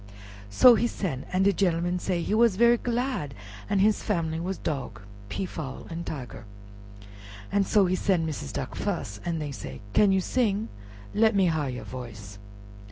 [0.49, 3.35] So he sen', an' de genelman say he was very glad
[3.69, 6.45] an' his family was Dog, Peafowl, and Tiger.
[7.61, 10.69] So he sen' Missis Duck fus, an' dey said, "Can you sing?
[11.13, 12.39] let me har you voice."